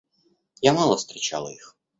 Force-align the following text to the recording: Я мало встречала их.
Я 0.61 0.73
мало 0.73 0.97
встречала 0.97 1.49
их. 1.49 1.77